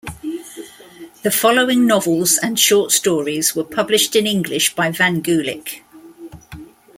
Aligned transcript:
The 1.21 1.29
following 1.29 1.85
novels 1.85 2.37
and 2.39 2.59
short 2.59 2.91
stories 2.91 3.55
were 3.55 3.63
published 3.63 4.15
in 4.15 4.25
English 4.25 4.73
by 4.73 4.89
van 4.89 5.21
Gulik. 5.21 5.83